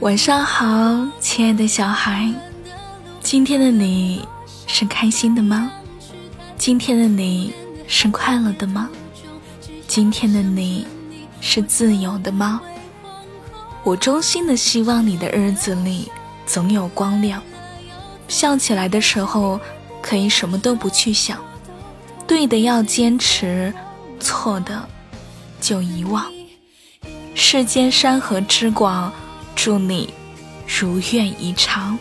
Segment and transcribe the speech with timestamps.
[0.00, 2.30] 晚上好，亲爱的小孩，
[3.20, 4.28] 今天的你
[4.66, 5.72] 是开心的吗？
[6.58, 7.54] 今天的你
[7.88, 8.90] 是快乐的吗？
[9.88, 10.86] 今天的你
[11.40, 12.60] 是自由的吗？
[13.84, 16.12] 我衷心的希望你的日子里
[16.44, 17.42] 总有光亮，
[18.28, 19.58] 笑起来的时候
[20.02, 21.38] 可以什么都不去想，
[22.26, 23.72] 对的要坚持，
[24.20, 24.86] 错的
[25.58, 26.30] 就遗忘。
[27.34, 29.10] 世间山河之广。
[29.56, 30.14] 祝你
[30.68, 31.98] 如愿以偿。